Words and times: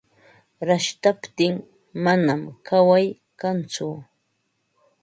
Rashtaptin 0.69 1.55
manam 2.03 2.41
kaway 2.67 3.05
kantsu. 3.39 3.87